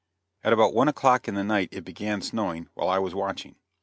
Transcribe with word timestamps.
At 0.43 0.51
about 0.51 0.73
one 0.73 0.87
o'clock 0.87 1.27
in 1.27 1.35
the 1.35 1.43
night 1.43 1.69
it 1.71 1.85
began 1.85 2.23
snowing, 2.23 2.69
while 2.73 2.89
I 2.89 2.97
was 2.97 3.13
watching. 3.13 3.53